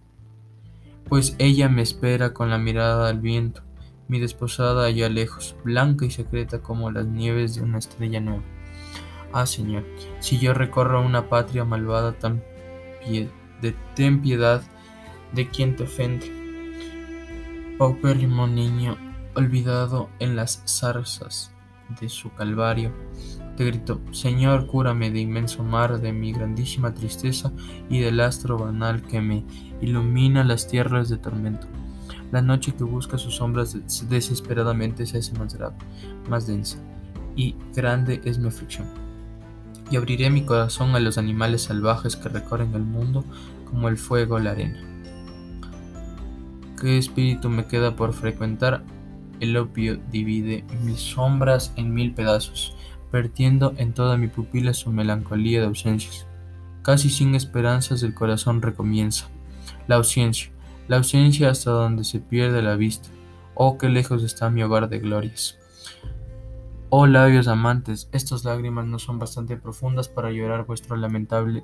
Pues 1.08 1.36
ella 1.40 1.70
me 1.70 1.82
espera 1.82 2.34
con 2.34 2.50
la 2.50 2.58
mirada 2.58 3.10
al 3.10 3.20
viento, 3.20 3.62
mi 4.08 4.20
desposada 4.20 4.86
allá 4.86 5.10
lejos, 5.10 5.56
blanca 5.64 6.06
y 6.06 6.12
secreta 6.12 6.62
como 6.62 6.92
las 6.92 7.06
nieves 7.06 7.56
de 7.56 7.62
una 7.62 7.80
estrella 7.80 8.20
nueva. 8.20 8.44
Ah, 9.34 9.46
Señor, 9.46 9.86
si 10.20 10.40
yo 10.40 10.54
recorro 10.54 11.06
una 11.06 11.30
patria 11.30 11.66
malvada, 11.66 12.14
tan 12.14 12.44
de, 13.62 13.76
ten 13.96 14.22
piedad 14.22 14.62
de 15.34 15.50
quien 15.50 15.76
te 15.76 15.84
ofende. 15.84 16.30
Paupérrimo 17.78 18.48
niño, 18.48 18.98
olvidado 19.34 20.10
en 20.20 20.36
las 20.36 20.64
zarzas 20.68 21.52
de 22.00 22.10
su 22.10 22.32
calvario, 22.34 22.92
te 23.56 23.66
grito, 23.66 24.00
Señor, 24.12 24.66
cúrame 24.66 25.12
de 25.12 25.20
inmenso 25.20 25.64
mar, 25.64 26.00
de 26.00 26.14
mi 26.14 26.32
grandísima 26.32 26.94
tristeza 26.94 27.52
y 27.90 28.00
del 28.00 28.20
astro 28.22 28.58
banal 28.58 29.02
que 29.02 29.22
me 29.22 29.44
ilumina 29.82 30.44
las 30.44 30.68
tierras 30.68 31.10
de 31.10 31.18
tormento. 31.18 31.68
La 32.32 32.42
noche 32.42 32.74
que 32.74 32.86
busca 32.86 33.18
sus 33.18 33.36
sombras 33.36 33.78
desesperadamente 34.10 35.06
se 35.06 35.18
hace 35.18 35.38
más 35.38 35.54
grave, 35.54 35.76
más 36.30 36.48
densa, 36.48 36.78
y 37.36 37.56
grande 37.76 38.22
es 38.24 38.40
mi 38.40 38.48
aflicción. 38.48 38.88
Y 39.90 39.98
abriré 39.98 40.30
mi 40.30 40.46
corazón 40.46 40.96
a 40.96 41.00
los 41.02 41.18
animales 41.18 41.64
salvajes 41.64 42.16
que 42.16 42.30
recorren 42.30 42.74
el 42.74 42.84
mundo 42.84 43.26
como 43.66 43.90
el 43.90 43.98
fuego 43.98 44.40
la 44.40 44.52
arena. 44.52 44.80
¿Qué 46.80 46.98
espíritu 46.98 47.50
me 47.50 47.68
queda 47.68 47.98
por 47.98 48.14
frecuentar? 48.14 48.84
El 49.42 49.58
opio 49.58 50.00
divide 50.12 50.64
mis 50.84 51.00
sombras 51.00 51.74
en 51.76 51.96
mil 51.96 52.14
pedazos, 52.14 52.76
vertiendo 53.12 53.74
en 53.78 53.92
toda 53.92 54.16
mi 54.16 54.28
pupila 54.28 54.72
su 54.76 54.92
melancolía 54.92 55.62
de 55.62 55.66
ausencias. 55.66 56.28
Casi 56.84 57.10
sin 57.10 57.34
esperanzas 57.34 58.04
el 58.04 58.14
corazón 58.14 58.62
recomienza. 58.62 59.30
La 59.88 59.96
ausencia, 59.96 60.52
la 60.88 60.98
ausencia 60.98 61.50
hasta 61.50 61.72
donde 61.72 62.04
se 62.04 62.20
pierde 62.20 62.62
la 62.62 62.76
vista. 62.76 63.10
Oh, 63.56 63.80
qué 63.80 63.90
lejos 63.90 64.24
está 64.24 64.52
mi 64.52 64.62
hogar 64.62 64.90
de 64.90 65.00
glorias. 65.00 65.58
Oh 66.90 67.08
labios 67.08 67.48
amantes, 67.48 68.10
estas 68.12 68.46
lágrimas 68.46 68.86
no 68.86 69.00
son 69.00 69.18
bastante 69.18 69.58
profundas 69.58 70.08
para 70.08 70.32
llorar 70.32 70.68
vuestro 70.68 70.96
lamentable 70.98 71.64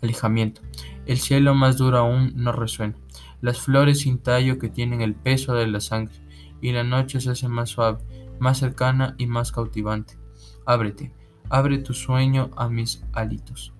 alejamiento. 0.00 0.60
El 1.06 1.18
cielo 1.18 1.56
más 1.56 1.76
duro 1.76 1.98
aún 1.98 2.34
no 2.36 2.52
resuena. 2.52 2.94
Las 3.40 3.58
flores 3.58 4.00
sin 4.00 4.18
tallo 4.18 4.60
que 4.60 4.68
tienen 4.68 5.00
el 5.00 5.16
peso 5.16 5.54
de 5.54 5.66
la 5.66 5.80
sangre 5.80 6.27
y 6.60 6.72
la 6.72 6.84
noche 6.84 7.20
se 7.20 7.30
hace 7.30 7.48
más 7.48 7.70
suave, 7.70 7.98
más 8.38 8.58
cercana 8.58 9.14
y 9.18 9.26
más 9.26 9.52
cautivante. 9.52 10.18
Ábrete, 10.66 11.12
abre 11.48 11.78
tu 11.78 11.94
sueño 11.94 12.50
a 12.56 12.68
mis 12.68 13.04
hálitos, 13.12 13.72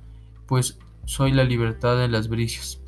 pues 0.47 0.78
soy 1.04 1.32
la 1.32 1.44
libertad 1.44 1.97
de 1.99 2.08
las 2.08 2.28
brisas, 2.28 2.80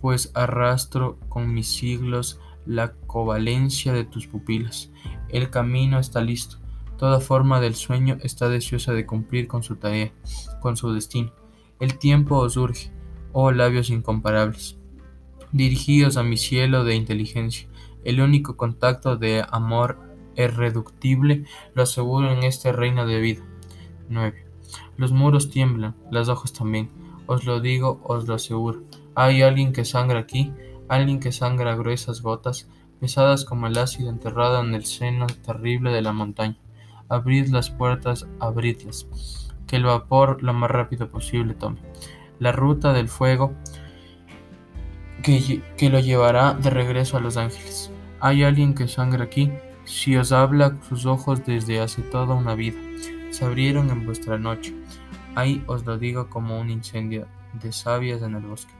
pues 0.00 0.30
arrastro 0.34 1.18
con 1.28 1.52
mis 1.52 1.68
siglos 1.68 2.40
la 2.66 2.92
covalencia 2.92 3.92
de 3.92 4.04
tus 4.04 4.26
pupilas. 4.26 4.90
El 5.28 5.50
camino 5.50 5.98
está 5.98 6.20
listo, 6.20 6.58
toda 6.98 7.20
forma 7.20 7.60
del 7.60 7.74
sueño 7.74 8.18
está 8.22 8.48
deseosa 8.48 8.92
de 8.92 9.06
cumplir 9.06 9.48
con 9.48 9.62
su 9.62 9.76
tarea, 9.76 10.12
con 10.60 10.76
su 10.76 10.92
destino. 10.92 11.32
El 11.78 11.98
tiempo 11.98 12.38
os 12.38 12.56
urge, 12.56 12.90
oh 13.32 13.50
labios 13.52 13.90
incomparables. 13.90 14.78
Dirigidos 15.52 16.16
a 16.16 16.22
mi 16.22 16.36
cielo 16.36 16.84
de 16.84 16.94
inteligencia, 16.94 17.68
el 18.06 18.20
único 18.20 18.56
contacto 18.56 19.16
de 19.16 19.44
amor 19.50 19.98
irreductible 20.36 21.44
lo 21.74 21.82
aseguro 21.82 22.30
en 22.30 22.44
este 22.44 22.72
reino 22.72 23.06
de 23.06 23.20
vida. 23.20 23.44
9. 24.08 24.46
Los 24.96 25.12
muros 25.12 25.50
tiemblan, 25.50 25.96
las 26.10 26.28
hojas 26.28 26.52
también. 26.52 26.90
Os 27.26 27.44
lo 27.44 27.60
digo, 27.60 28.00
os 28.04 28.28
lo 28.28 28.34
aseguro. 28.34 28.82
Hay 29.14 29.42
alguien 29.42 29.72
que 29.72 29.84
sangra 29.84 30.20
aquí, 30.20 30.52
alguien 30.88 31.18
que 31.18 31.32
sangra 31.32 31.74
gruesas 31.74 32.22
gotas, 32.22 32.68
pesadas 33.00 33.44
como 33.44 33.66
el 33.66 33.76
ácido 33.76 34.10
enterrado 34.10 34.60
en 34.60 34.74
el 34.74 34.84
seno 34.84 35.26
terrible 35.26 35.90
de 35.90 36.02
la 36.02 36.12
montaña. 36.12 36.58
Abrid 37.08 37.48
las 37.48 37.70
puertas, 37.70 38.26
abridlas, 38.38 39.08
que 39.66 39.76
el 39.76 39.84
vapor 39.84 40.42
lo 40.42 40.52
más 40.52 40.70
rápido 40.70 41.10
posible 41.10 41.54
tome. 41.54 41.80
La 42.38 42.52
ruta 42.52 42.92
del 42.92 43.08
fuego 43.08 43.54
que, 45.22 45.62
que 45.76 45.90
lo 45.90 45.98
llevará 45.98 46.54
de 46.54 46.70
regreso 46.70 47.16
a 47.16 47.20
los 47.20 47.36
ángeles. 47.36 47.90
Hay 48.20 48.44
alguien 48.44 48.74
que 48.74 48.88
sangra 48.88 49.24
aquí, 49.24 49.52
si 49.84 50.16
os 50.16 50.32
habla 50.32 50.78
sus 50.88 51.04
ojos 51.04 51.44
desde 51.44 51.80
hace 51.80 52.00
toda 52.00 52.34
una 52.34 52.54
vida, 52.54 52.78
se 53.30 53.44
abrieron 53.44 53.90
en 53.90 54.06
vuestra 54.06 54.38
noche. 54.38 54.74
Ahí 55.34 55.62
os 55.66 55.84
lo 55.84 55.98
digo 55.98 56.30
como 56.30 56.58
un 56.58 56.70
incendio 56.70 57.26
de 57.62 57.72
sabias 57.72 58.22
en 58.22 58.34
el 58.34 58.42
bosque. 58.42 58.72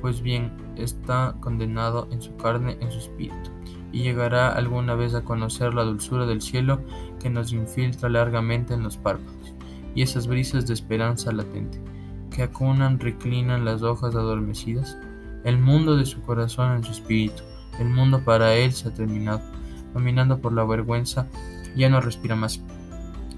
Pues 0.00 0.20
bien, 0.20 0.52
está 0.76 1.36
condenado 1.38 2.08
en 2.10 2.20
su 2.20 2.36
carne, 2.36 2.76
en 2.80 2.90
su 2.90 2.98
espíritu, 2.98 3.50
y 3.92 4.02
llegará 4.02 4.48
alguna 4.48 4.96
vez 4.96 5.14
a 5.14 5.22
conocer 5.22 5.72
la 5.72 5.84
dulzura 5.84 6.26
del 6.26 6.42
cielo 6.42 6.80
que 7.20 7.30
nos 7.30 7.52
infiltra 7.52 8.08
largamente 8.08 8.74
en 8.74 8.82
los 8.82 8.96
párpados, 8.96 9.54
y 9.94 10.02
esas 10.02 10.26
brisas 10.26 10.66
de 10.66 10.74
esperanza 10.74 11.30
latente, 11.30 11.80
que 12.30 12.42
acunan, 12.42 12.98
reclinan 12.98 13.64
las 13.64 13.82
hojas 13.82 14.16
adormecidas, 14.16 14.98
el 15.44 15.58
mundo 15.58 15.96
de 15.96 16.04
su 16.04 16.20
corazón 16.22 16.72
en 16.72 16.84
su 16.84 16.90
espíritu, 16.90 17.42
el 17.78 17.88
mundo 17.88 18.24
para 18.24 18.54
él 18.54 18.72
se 18.72 18.88
ha 18.88 18.94
terminado, 18.94 19.40
dominando 19.94 20.38
por 20.38 20.52
la 20.52 20.64
vergüenza, 20.64 21.26
ya 21.76 21.88
no 21.88 22.00
respira 22.00 22.36
más. 22.36 22.60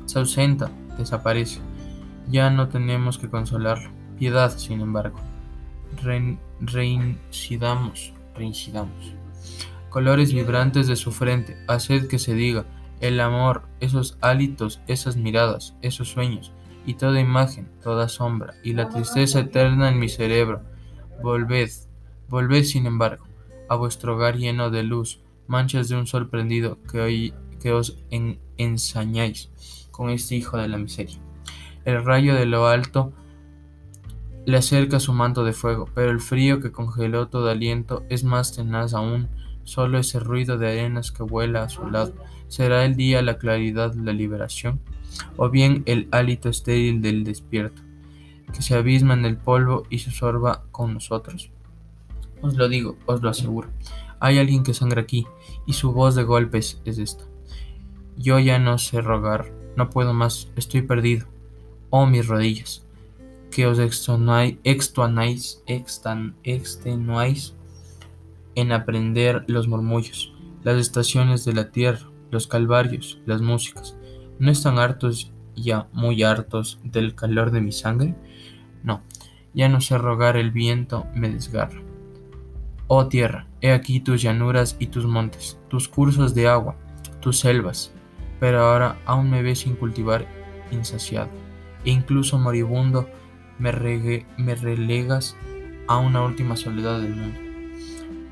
Se 0.07 0.19
ausenta, 0.19 0.71
desaparece. 0.97 1.61
Ya 2.29 2.51
no 2.51 2.69
tenemos 2.69 3.19
que 3.19 3.29
consolarlo. 3.29 3.91
Piedad, 4.19 4.57
sin 4.57 4.81
embargo. 4.81 5.19
reincidamos, 6.61 8.13
reincidamos. 8.35 9.15
Colores 9.89 10.33
vibrantes 10.33 10.87
de 10.87 10.97
su 10.97 11.13
frente, 11.13 11.57
haced 11.67 12.09
que 12.09 12.19
se 12.19 12.35
diga, 12.35 12.67
el 13.01 13.21
amor, 13.21 13.63
esos 13.81 14.19
hálitos, 14.21 14.81
esas 14.87 15.17
miradas, 15.17 15.77
esos 15.83 16.11
sueños, 16.11 16.53
y 16.85 16.95
toda 16.95 17.21
imagen, 17.21 17.71
toda 17.83 18.09
sombra, 18.09 18.55
y 18.63 18.73
la 18.73 18.89
tristeza 18.89 19.41
eterna 19.41 19.89
en 19.89 19.99
mi 19.99 20.09
cerebro. 20.09 20.63
Volved, 21.23 21.71
volved 22.29 22.65
sin 22.65 22.87
embargo, 22.87 23.28
a 23.69 23.77
vuestro 23.77 24.17
hogar 24.17 24.37
lleno 24.37 24.71
de 24.71 24.83
luz, 24.83 25.21
manchas 25.47 25.89
de 25.89 25.97
un 25.97 26.07
sol 26.07 26.29
prendido 26.29 26.79
que, 26.91 27.01
hoy, 27.01 27.35
que 27.61 27.73
os 27.73 27.99
ensañáis 28.57 29.51
con 29.91 30.11
este 30.11 30.37
hijo 30.37 30.57
de 30.57 30.69
la 30.69 30.79
miseria. 30.79 31.19
El 31.85 32.05
rayo 32.05 32.35
de 32.35 32.47
lo 32.47 32.67
alto 32.67 33.13
le 34.47 34.57
acerca 34.57 35.01
su 35.01 35.13
manto 35.13 35.45
de 35.45 35.53
fuego, 35.53 35.89
pero 35.95 36.11
el 36.11 36.21
frío 36.21 36.61
que 36.61 36.73
congeló 36.73 37.29
todo 37.29 37.51
aliento 37.51 38.05
es 38.09 38.25
más 38.25 38.55
tenaz 38.55 38.95
aún. 38.95 39.29
Solo 39.65 39.99
ese 39.99 40.21
ruido 40.21 40.57
de 40.57 40.69
arenas 40.69 41.13
que 41.13 41.23
vuela 41.23 41.63
a 41.63 41.69
su 41.69 41.91
lado. 41.91 42.15
¿Será 42.47 42.87
el 42.87 42.97
día 42.97 43.21
la 43.21 43.37
claridad 43.37 43.93
la 43.95 44.15
liberación? 44.15 44.81
¿O 45.37 45.51
bien 45.51 45.83
el 45.85 46.09
hálito 46.13 46.49
estéril 46.49 47.03
del 47.03 47.25
despierto, 47.25 47.83
que 48.55 48.63
se 48.63 48.75
abisma 48.75 49.13
en 49.13 49.27
el 49.27 49.37
polvo 49.37 49.83
y 49.91 49.99
se 49.99 50.11
sorba 50.11 50.65
con 50.71 50.95
nosotros? 50.95 51.51
Os 52.43 52.55
lo 52.55 52.69
digo, 52.69 52.97
os 53.07 53.23
lo 53.23 53.31
aseguro. 53.31 53.69
Hay 54.21 54.39
alguien 54.39 54.63
que 54.63 54.75
sangra 54.75 55.03
aquí, 55.03 55.27
y 55.67 55.73
su 55.75 55.93
voz 55.93 56.15
de 56.15 56.25
golpes 56.25 56.81
es 56.85 56.99
esta. 56.99 57.25
Yo 58.17 58.39
ya 58.39 58.59
no 58.59 58.79
sé 58.79 59.01
rogar, 59.01 59.53
no 59.77 59.91
puedo 59.91 60.13
más, 60.13 60.51
estoy 60.57 60.83
perdido. 60.83 61.27
Oh 61.91 62.07
mis 62.07 62.27
rodillas, 62.27 62.85
que 63.51 63.67
os 63.67 63.79
extenuáis, 63.79 64.59
extenuáis 66.43 67.55
en 68.55 68.73
aprender 68.73 69.45
los 69.47 69.69
murmullos, 69.69 70.35
las 70.65 70.79
estaciones 70.79 71.45
de 71.45 71.53
la 71.55 71.71
tierra, 71.71 72.11
los 72.31 72.47
calvarios, 72.47 73.21
las 73.25 73.41
músicas. 73.41 73.97
¿No 74.39 74.51
están 74.51 74.79
hartos 74.79 75.33
ya 75.55 75.89
muy 75.93 76.23
hartos 76.23 76.81
del 76.83 77.15
calor 77.15 77.51
de 77.53 77.61
mi 77.61 77.73
sangre? 77.73 78.15
No, 78.83 79.03
ya 79.55 79.69
no 79.69 79.81
sé 79.81 79.97
rogar, 79.97 80.37
el 80.37 80.51
viento 80.51 81.07
me 81.15 81.31
desgarra. 81.31 81.88
Oh 82.91 83.07
tierra, 83.07 83.47
he 83.61 83.71
aquí 83.71 84.01
tus 84.01 84.23
llanuras 84.23 84.75
y 84.79 84.87
tus 84.87 85.05
montes, 85.05 85.59
tus 85.69 85.89
cursos 85.89 86.35
de 86.35 86.49
agua, 86.49 86.75
tus 87.21 87.39
selvas, 87.39 87.93
pero 88.41 88.61
ahora 88.61 88.99
aún 89.05 89.29
me 89.29 89.43
ves 89.43 89.59
sin 89.59 89.75
cultivar 89.75 90.27
insaciado, 90.71 91.29
e 91.85 91.91
incluso 91.91 92.39
moribundo 92.39 93.07
me, 93.59 93.73
relegas 93.73 95.37
a 95.87 95.99
una 95.99 96.25
última 96.25 96.57
soledad 96.57 96.99
del 97.03 97.15
mundo. 97.15 97.39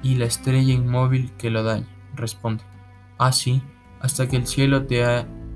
Y 0.03 0.15
la 0.15 0.25
estrella 0.25 0.73
inmóvil 0.73 1.33
que 1.37 1.51
lo 1.51 1.63
daña, 1.63 1.89
responde, 2.15 2.65
así, 3.19 3.61
ah, 3.63 3.99
hasta 4.01 4.27
que 4.27 4.37
el 4.37 4.47
cielo 4.47 4.87
te 4.87 5.05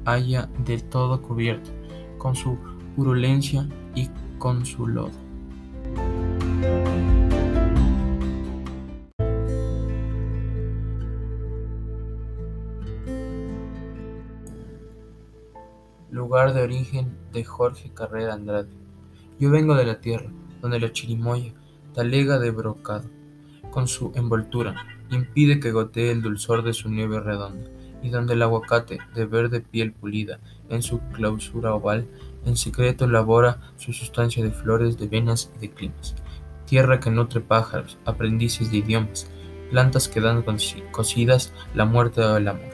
haya 0.05 0.51
del 0.59 0.85
todo 0.85 1.23
cubierto, 1.23 1.71
con 2.19 2.37
su 2.37 2.59
purulencia 2.97 3.67
y 3.95 4.11
con 4.39 4.67
su 4.67 4.87
lodo. 4.87 5.30
Lugar 16.31 16.55
de 16.55 16.63
origen 16.63 17.19
de 17.33 17.43
Jorge 17.43 17.91
Carrera 17.93 18.35
Andrade. 18.35 18.71
Yo 19.41 19.51
vengo 19.51 19.75
de 19.75 19.85
la 19.85 20.01
tierra, 20.01 20.31
donde 20.63 20.79
la 20.79 20.93
chirimoya, 20.93 21.53
talega 21.93 22.39
de 22.39 22.53
brocado, 22.53 23.11
con 23.73 23.89
su 23.89 24.13
envoltura, 24.15 24.77
impide 25.11 25.59
que 25.59 25.73
gotee 25.73 26.13
el 26.13 26.23
dulzor 26.23 26.63
de 26.63 26.73
su 26.73 26.89
nieve 26.89 27.19
redonda, 27.19 27.69
y 28.01 28.11
donde 28.11 28.35
el 28.35 28.43
aguacate, 28.43 29.01
de 29.13 29.27
verde 29.27 29.61
piel 29.61 29.93
pulida, 29.93 30.39
en 30.69 30.85
su 30.85 31.01
clausura 31.01 31.75
oval, 31.75 32.07
en 32.45 32.57
secreto 32.57 33.07
elabora 33.07 33.73
su 33.75 33.93
sustancia 33.93 34.41
de 34.45 34.53
flores, 34.53 34.99
de 34.99 35.09
venas 35.09 35.51
y 35.57 35.67
de 35.67 35.71
climas. 35.73 36.15
Tierra 36.65 37.01
que 37.01 37.11
nutre 37.11 37.41
pájaros, 37.41 37.99
aprendices 38.05 38.71
de 38.71 38.77
idiomas, 38.77 39.29
plantas 39.73 40.07
que 40.07 40.21
dan 40.21 40.45
cocidas 40.93 41.53
la 41.75 41.87
muerte 41.87 42.21
o 42.21 42.37
el 42.37 42.47
amor, 42.47 42.71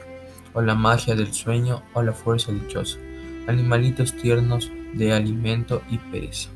o 0.53 0.61
la 0.61 0.75
magia 0.75 1.15
del 1.15 1.33
sueño 1.33 1.81
o 1.95 2.03
la 2.03 2.13
fuerza 2.13 2.51
dichosa 2.51 2.99
animalitos 3.47 4.13
tiernos 4.13 4.71
de 4.93 5.13
alimento 5.13 5.81
y 5.89 5.97
pereza, 5.97 6.49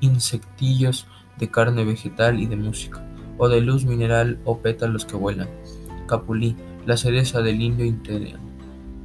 insectillos 0.00 1.06
de 1.38 1.50
carne 1.50 1.84
vegetal 1.84 2.40
y 2.40 2.46
de 2.46 2.56
música, 2.56 3.04
o 3.36 3.48
de 3.48 3.60
luz 3.60 3.84
mineral 3.84 4.38
o 4.44 4.58
pétalos 4.58 5.04
que 5.04 5.16
vuelan, 5.16 5.48
capulí, 6.06 6.56
la 6.86 6.96
cereza 6.96 7.42
del 7.42 7.60
indio 7.60 7.84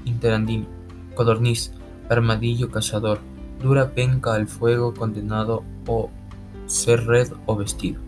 interandino, 0.06 0.68
codorniz, 1.16 1.74
armadillo 2.10 2.72
cazador, 2.72 3.20
dura 3.62 3.92
penca 3.92 4.34
al 4.34 4.48
fuego 4.48 4.94
condenado 4.94 5.64
o 5.88 6.10
ser 6.66 7.06
red 7.06 7.32
o 7.46 7.56
vestido, 7.56 8.02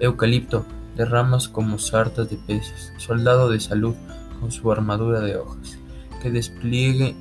eucalipto, 0.00 0.66
de 0.96 1.04
ramas 1.04 1.46
como 1.46 1.78
sartas 1.78 2.30
de 2.30 2.36
peces, 2.36 2.92
soldado 2.96 3.50
de 3.50 3.60
salud 3.60 3.94
con 4.40 4.50
su 4.50 4.72
armadura 4.72 5.20
de 5.20 5.36
hojas, 5.36 5.78
que 6.22 6.30
despliegue 6.30 7.14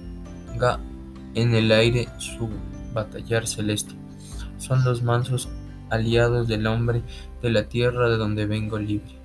en 1.33 1.53
el 1.53 1.71
aire 1.71 2.07
su 2.17 2.49
batallar 2.93 3.47
celeste. 3.47 3.93
Son 4.57 4.83
los 4.83 5.03
mansos 5.03 5.49
aliados 5.89 6.47
del 6.47 6.65
hombre 6.67 7.03
de 7.41 7.49
la 7.49 7.67
tierra 7.67 8.09
de 8.09 8.17
donde 8.17 8.45
vengo 8.45 8.79
libre, 8.79 9.19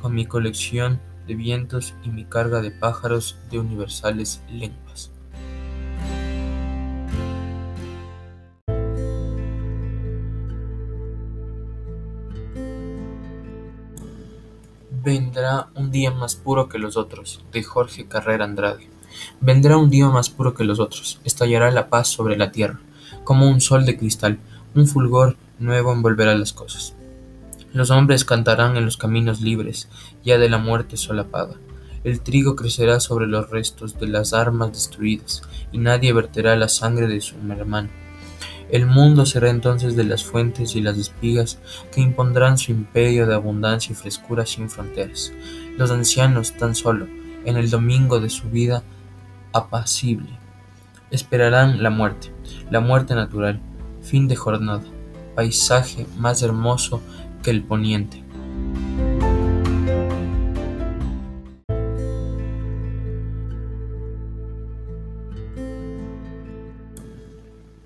con 0.00 0.14
mi 0.14 0.26
colección 0.26 1.00
de 1.26 1.34
vientos 1.34 1.94
y 2.02 2.08
mi 2.08 2.24
carga 2.24 2.60
de 2.60 2.70
pájaros 2.70 3.38
de 3.50 3.58
universales 3.58 4.42
lenguas. 4.50 5.10
Vendrá 15.04 15.68
un 15.74 15.90
día 15.90 16.12
más 16.12 16.36
puro 16.36 16.68
que 16.68 16.78
los 16.78 16.96
otros, 16.96 17.44
de 17.52 17.62
Jorge 17.64 18.06
Carrera 18.06 18.44
Andrade. 18.44 18.91
Vendrá 19.40 19.76
un 19.76 19.90
día 19.90 20.08
más 20.08 20.30
puro 20.30 20.54
que 20.54 20.64
los 20.64 20.80
otros, 20.80 21.20
estallará 21.24 21.70
la 21.70 21.88
paz 21.88 22.08
sobre 22.08 22.36
la 22.36 22.52
tierra, 22.52 22.80
como 23.24 23.48
un 23.48 23.60
sol 23.60 23.86
de 23.86 23.96
cristal, 23.96 24.38
un 24.74 24.86
fulgor 24.86 25.36
nuevo 25.58 25.92
envolverá 25.92 26.34
las 26.34 26.52
cosas. 26.52 26.94
Los 27.72 27.90
hombres 27.90 28.24
cantarán 28.24 28.76
en 28.76 28.84
los 28.84 28.96
caminos 28.96 29.40
libres, 29.40 29.88
ya 30.24 30.38
de 30.38 30.48
la 30.48 30.58
muerte 30.58 30.96
solapada. 30.96 31.54
El 32.04 32.20
trigo 32.20 32.56
crecerá 32.56 33.00
sobre 33.00 33.26
los 33.26 33.48
restos 33.48 33.98
de 33.98 34.08
las 34.08 34.32
armas 34.32 34.72
destruidas, 34.72 35.42
y 35.72 35.78
nadie 35.78 36.12
verterá 36.12 36.56
la 36.56 36.68
sangre 36.68 37.06
de 37.06 37.20
su 37.20 37.36
hermano. 37.50 37.88
El 38.70 38.86
mundo 38.86 39.26
será 39.26 39.50
entonces 39.50 39.96
de 39.96 40.04
las 40.04 40.24
fuentes 40.24 40.74
y 40.76 40.80
las 40.80 40.96
espigas 40.96 41.58
que 41.92 42.00
impondrán 42.00 42.58
su 42.58 42.72
imperio 42.72 43.26
de 43.26 43.34
abundancia 43.34 43.92
y 43.92 43.94
frescura 43.94 44.46
sin 44.46 44.70
fronteras. 44.70 45.32
Los 45.76 45.90
ancianos 45.90 46.56
tan 46.56 46.74
solo, 46.74 47.06
en 47.44 47.56
el 47.56 47.70
domingo 47.70 48.20
de 48.20 48.30
su 48.30 48.48
vida 48.48 48.82
apacible, 49.52 50.38
esperarán 51.10 51.82
la 51.82 51.90
muerte, 51.90 52.32
la 52.70 52.80
muerte 52.80 53.14
natural, 53.14 53.60
fin 54.00 54.28
de 54.28 54.36
jornada, 54.36 54.84
paisaje 55.34 56.06
más 56.18 56.42
hermoso 56.42 57.02
que 57.42 57.50
el 57.50 57.62
poniente. 57.62 58.22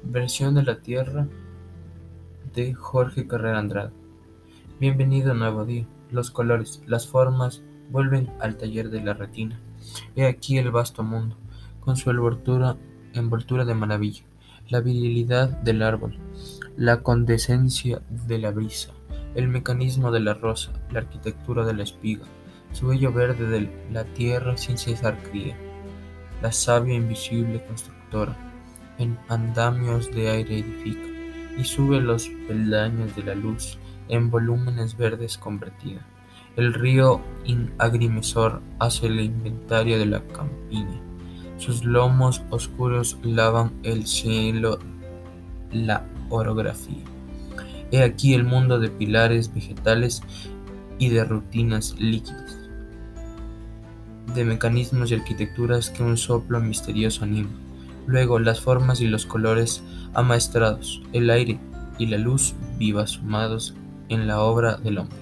Versión 0.03 0.55
de 0.55 0.63
la 0.63 0.81
Tierra 0.81 1.29
de 2.55 2.73
Jorge 2.75 3.27
Carrera 3.27 3.59
Andrade. 3.59 3.93
Bienvenido 4.81 5.33
a 5.33 5.35
nuevo 5.35 5.65
día. 5.65 5.87
Los 6.11 6.31
colores, 6.31 6.83
las 6.87 7.07
formas 7.07 7.63
vuelven 7.91 8.31
al 8.41 8.57
taller 8.57 8.89
de 8.91 9.03
la 9.03 9.15
retina. 9.15 9.61
He 10.15 10.27
aquí 10.27 10.57
el 10.59 10.71
vasto 10.71 11.03
mundo, 11.03 11.37
con 11.87 11.97
su 11.97 12.11
envoltura, 12.11 12.77
envoltura 13.15 13.65
de 13.65 13.75
maravilla, 13.75 14.25
la 14.69 14.81
virilidad 14.81 15.49
del 15.49 15.83
árbol, 15.83 16.19
la 16.77 17.01
condescencia 17.05 18.03
de 18.27 18.39
la 18.39 18.51
brisa, 18.51 18.91
el 19.37 19.47
mecanismo 19.47 20.11
de 20.11 20.19
la 20.19 20.35
rosa, 20.35 20.73
la 20.91 20.99
arquitectura 20.99 21.65
de 21.65 21.75
la 21.75 21.85
espiga, 21.85 22.25
su 22.73 22.89
vello 22.89 23.13
verde 23.13 23.47
de 23.49 23.71
la 23.93 24.03
tierra 24.03 24.57
sin 24.57 24.77
cesar 24.77 25.17
cría, 25.31 25.57
la 26.43 26.51
savia 26.51 26.97
invisible 26.97 27.65
constructora, 27.65 28.37
en 28.99 29.17
andamios 29.29 30.11
de 30.11 30.29
aire 30.29 30.59
edifica, 30.59 31.09
y 31.57 31.63
sube 31.63 32.01
los 32.01 32.29
peldaños 32.49 33.15
de 33.15 33.23
la 33.23 33.37
luz 33.37 33.79
en 34.09 34.29
volúmenes 34.29 34.97
verdes 34.97 35.39
convertida. 35.39 36.05
El 36.57 36.75
río 36.75 37.21
agrimesor 37.79 38.61
hace 38.81 39.07
el 39.07 39.21
inventario 39.21 40.01
de 40.01 40.07
la 40.07 40.21
campiña. 40.27 41.06
Sus 41.59 41.85
lomos 41.85 42.43
oscuros 42.51 43.19
lavan 43.23 43.73
el 43.83 44.07
cielo 44.07 44.79
la 45.73 46.05
orografía. 46.29 47.03
He 47.91 48.03
aquí 48.03 48.35
el 48.35 48.45
mundo 48.45 48.79
de 48.79 48.89
pilares 48.89 49.53
vegetales 49.53 50.23
y 50.99 51.09
de 51.09 51.25
rutinas 51.25 51.95
líquidas, 51.99 52.57
de 54.35 54.45
mecanismos 54.45 55.11
y 55.11 55.15
arquitecturas 55.15 55.91
que 55.91 56.03
un 56.03 56.17
soplo 56.17 56.61
misterioso 56.61 57.25
anima. 57.25 57.51
Luego 58.07 58.39
las 58.39 58.61
formas 58.61 59.01
y 59.01 59.07
los 59.07 59.27
colores 59.27 59.83
amaestrados, 60.15 61.03
el 61.13 61.31
aire 61.31 61.59
y 61.99 62.07
la 62.07 62.19
luz 62.19 62.55
viva 62.79 63.07
sumados 63.07 63.75
en 64.09 64.27
la 64.27 64.41
obra 64.41 64.77
del 64.77 64.99
hombre, 64.99 65.19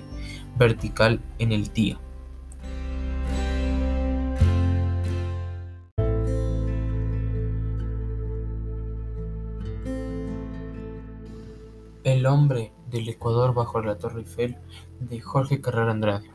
vertical 0.58 1.20
en 1.38 1.52
el 1.52 1.72
día. 1.72 1.98
El 12.24 12.28
hombre 12.28 12.72
del 12.90 13.06
Ecuador 13.06 13.52
bajo 13.52 13.82
la 13.82 13.98
Torre 13.98 14.20
Eiffel 14.20 14.56
de 14.98 15.20
Jorge 15.20 15.60
Carrera 15.60 15.90
Andrade. 15.90 16.30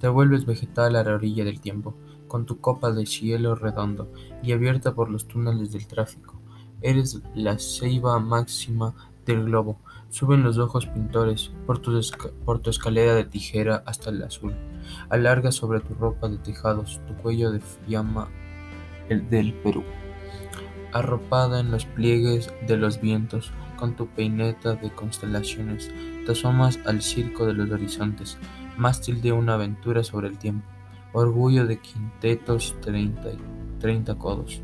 Te 0.00 0.08
vuelves 0.08 0.46
vegetal 0.46 0.96
a 0.96 1.04
la 1.04 1.12
orilla 1.12 1.44
del 1.44 1.60
tiempo, 1.60 1.94
con 2.28 2.46
tu 2.46 2.62
copa 2.62 2.92
de 2.92 3.04
cielo 3.04 3.54
redondo 3.54 4.10
y 4.42 4.52
abierta 4.52 4.94
por 4.94 5.10
los 5.10 5.28
túneles 5.28 5.70
del 5.70 5.86
tráfico. 5.86 6.40
Eres 6.80 7.20
la 7.34 7.58
ceiba 7.58 8.18
máxima 8.20 8.94
del 9.26 9.44
globo. 9.44 9.76
Suben 10.08 10.42
los 10.42 10.56
ojos 10.56 10.86
pintores 10.86 11.52
por 11.66 11.78
tu, 11.78 12.00
por 12.46 12.60
tu 12.60 12.70
escalera 12.70 13.14
de 13.14 13.26
tijera 13.26 13.82
hasta 13.84 14.08
el 14.08 14.22
azul. 14.22 14.54
Alarga 15.10 15.52
sobre 15.52 15.80
tu 15.80 15.92
ropa 15.92 16.26
de 16.30 16.38
tejados 16.38 17.02
tu 17.06 17.14
cuello 17.16 17.52
de 17.52 17.60
llama 17.86 18.30
el 19.10 19.28
del 19.28 19.52
Perú. 19.52 19.84
Arropada 20.94 21.60
en 21.60 21.70
los 21.70 21.84
pliegues 21.84 22.50
de 22.66 22.78
los 22.78 22.98
vientos, 22.98 23.52
con 23.76 23.96
tu 23.96 24.06
peineta 24.06 24.74
de 24.74 24.90
constelaciones, 24.90 25.90
te 26.26 26.32
asomas 26.32 26.78
al 26.86 27.02
circo 27.02 27.46
de 27.46 27.54
los 27.54 27.70
horizontes, 27.70 28.38
mástil 28.76 29.20
de 29.22 29.32
una 29.32 29.54
aventura 29.54 30.02
sobre 30.02 30.28
el 30.28 30.38
tiempo, 30.38 30.66
orgullo 31.12 31.66
de 31.66 31.78
quintetos 31.78 32.74
treinta, 32.80 33.30
treinta 33.78 34.14
codos, 34.14 34.62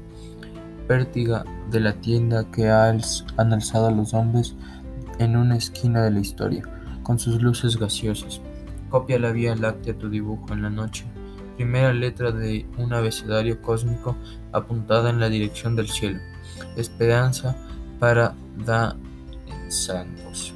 pértiga 0.88 1.44
de 1.70 1.80
la 1.80 1.92
tienda 1.94 2.50
que 2.50 2.68
han 2.68 3.00
alzado 3.36 3.90
los 3.90 4.14
hombres 4.14 4.56
en 5.18 5.36
una 5.36 5.56
esquina 5.56 6.02
de 6.02 6.10
la 6.10 6.20
historia, 6.20 6.64
con 7.02 7.18
sus 7.18 7.40
luces 7.42 7.76
gaseosas. 7.76 8.40
Copia 8.88 9.18
la 9.18 9.30
Vía 9.30 9.54
Láctea 9.54 9.96
tu 9.96 10.10
dibujo 10.10 10.52
en 10.52 10.62
la 10.62 10.70
noche, 10.70 11.04
primera 11.56 11.92
letra 11.92 12.32
de 12.32 12.66
un 12.78 12.92
abecedario 12.92 13.60
cósmico 13.62 14.16
apuntada 14.50 15.10
en 15.10 15.20
la 15.20 15.28
dirección 15.28 15.76
del 15.76 15.88
cielo. 15.88 16.18
Esperanza 16.76 17.54
para 18.00 18.34
da 18.64 18.96
Santos. 19.68 20.54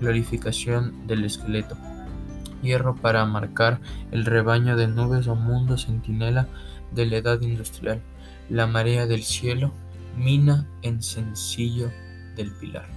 Glorificación 0.00 1.06
del 1.06 1.24
esqueleto. 1.24 1.76
Hierro 2.62 2.96
para 2.96 3.24
marcar 3.24 3.80
el 4.10 4.24
rebaño 4.24 4.76
de 4.76 4.88
nubes 4.88 5.28
o 5.28 5.34
mundo 5.34 5.78
centinela 5.78 6.48
de 6.92 7.06
la 7.06 7.16
edad 7.16 7.40
industrial. 7.40 8.02
La 8.48 8.66
marea 8.66 9.06
del 9.06 9.22
cielo. 9.22 9.72
Mina 10.16 10.66
en 10.82 11.02
sencillo 11.02 11.90
del 12.36 12.50
pilar. 12.52 12.95